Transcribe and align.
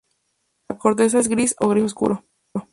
La 0.67 0.79
corteza 0.79 1.19
es 1.19 1.27
gris 1.27 1.55
o 1.59 1.67
gris 1.69 1.83
oscuro. 1.85 2.25